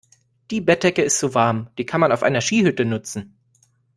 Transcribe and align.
Die 0.49 0.61
Bettdecke 0.61 1.03
ist 1.03 1.19
zu 1.19 1.35
warm. 1.35 1.69
Die 1.77 1.85
kann 1.85 2.01
man 2.01 2.11
auf 2.11 2.23
einer 2.23 2.41
Skihütte 2.41 2.85
nutzen. 2.85 3.37